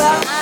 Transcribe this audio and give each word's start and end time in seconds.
봐. 0.00 0.39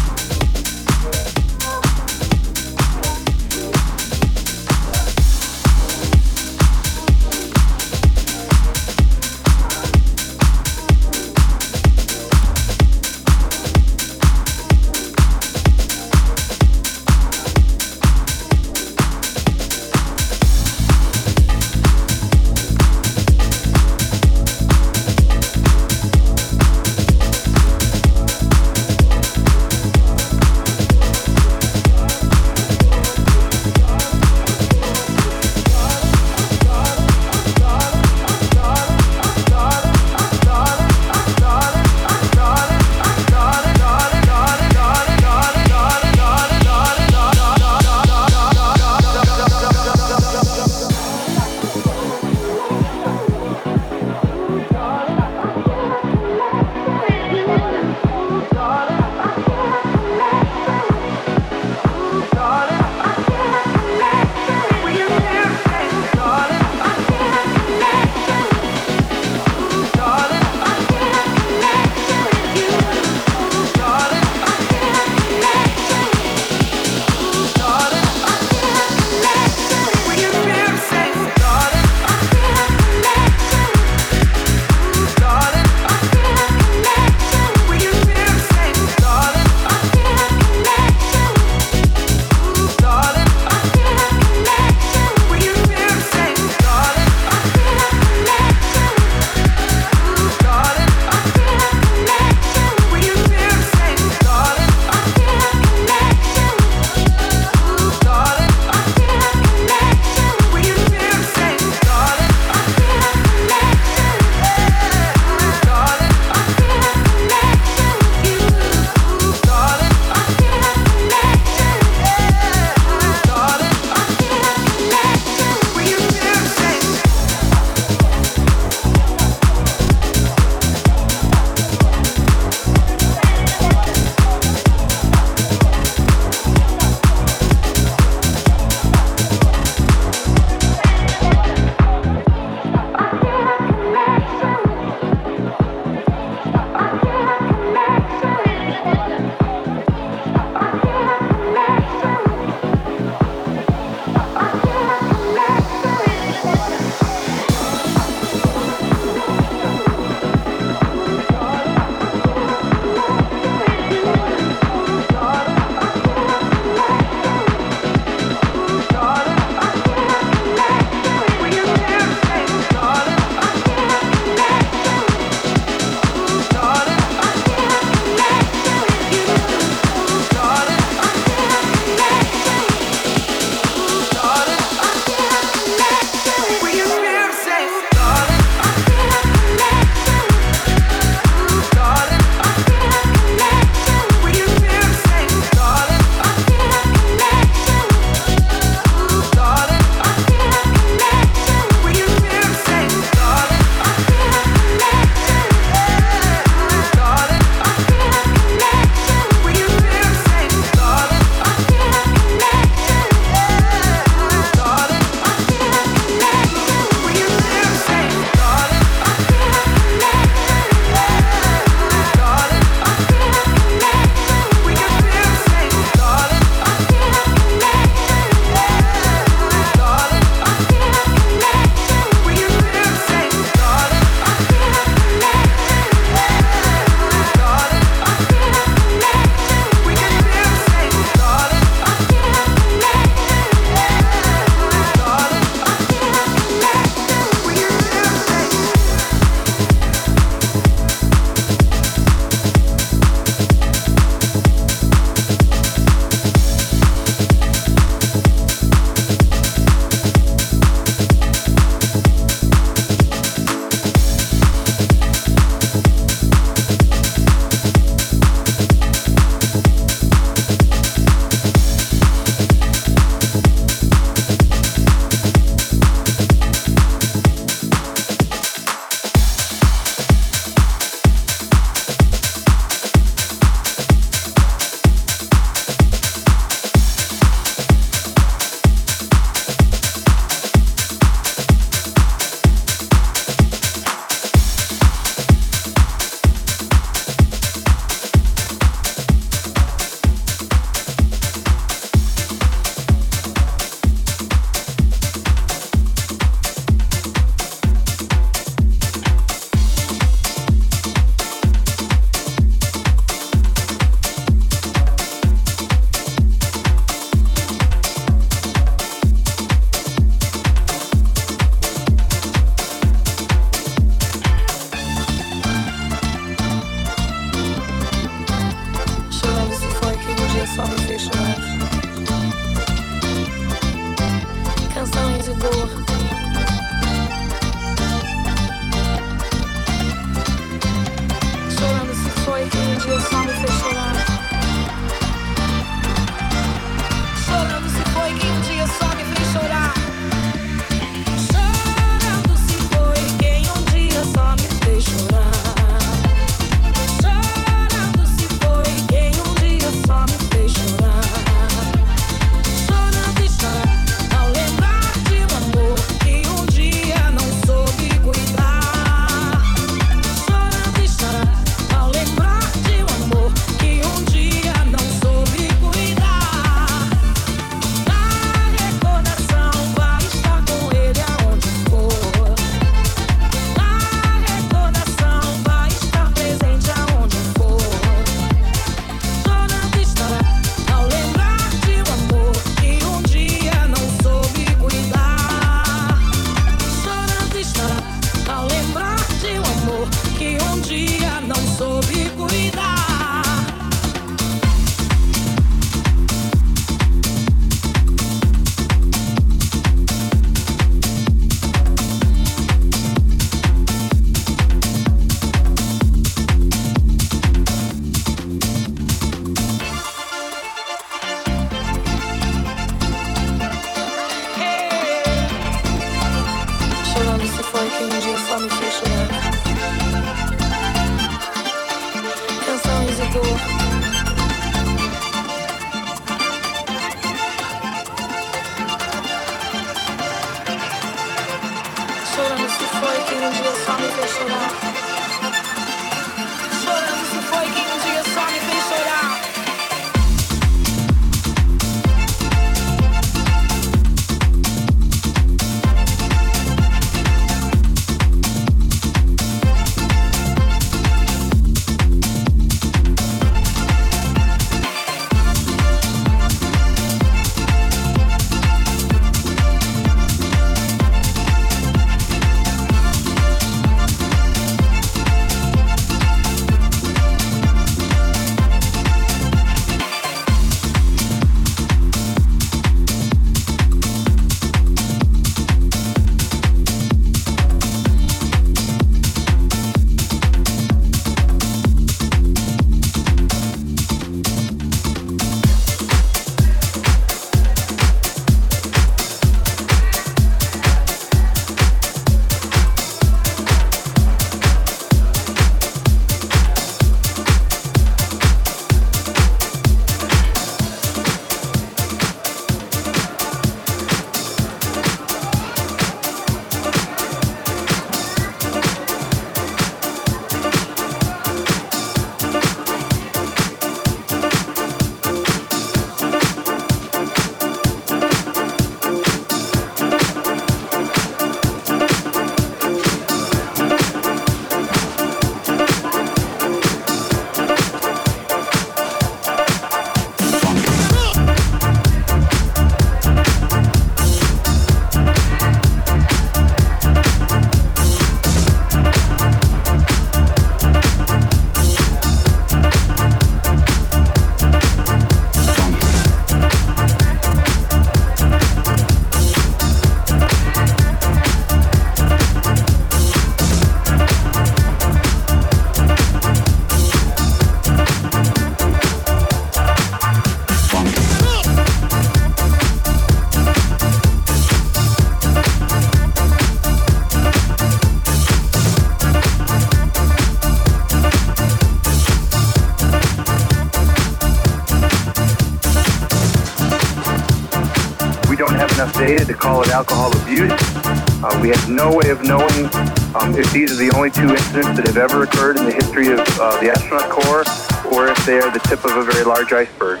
These 593.52 593.70
are 593.70 593.76
the 593.76 593.94
only 593.94 594.10
two 594.10 594.30
incidents 594.30 594.76
that 594.76 594.86
have 594.86 594.96
ever 594.96 595.24
occurred 595.24 595.58
in 595.58 595.66
the 595.66 595.72
history 595.72 596.08
of 596.08 596.20
uh, 596.40 596.58
the 596.60 596.70
astronaut 596.70 597.10
corps, 597.10 597.44
or 597.92 598.08
if 598.08 598.24
they 598.24 598.38
are 598.38 598.50
the 598.50 598.60
tip 598.60 598.82
of 598.84 598.96
a 598.96 599.04
very 599.04 599.24
large 599.24 599.52
iceberg. 599.52 600.00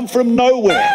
Come 0.00 0.08
from 0.08 0.34
nowhere. 0.34 0.89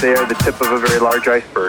They 0.00 0.14
are 0.14 0.26
the 0.26 0.34
tip 0.34 0.60
of 0.60 0.72
a 0.72 0.78
very 0.78 1.00
large 1.00 1.26
iceberg. 1.26 1.65